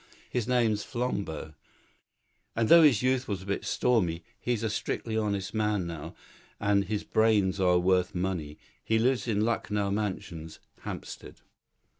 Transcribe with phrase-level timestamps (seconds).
[0.31, 1.53] His name's Flambeau,
[2.55, 6.15] and though his youth was a bit stormy, he's a strictly honest man now,
[6.59, 8.57] and his brains are worth money.
[8.83, 11.41] He lives in Lucknow Mansions, Hampstead."